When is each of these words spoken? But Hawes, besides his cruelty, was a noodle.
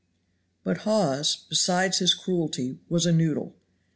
But 0.63 0.77
Hawes, 0.77 1.45
besides 1.47 1.99
his 1.99 2.15
cruelty, 2.15 2.79
was 2.89 3.05
a 3.05 3.11
noodle. 3.11 3.53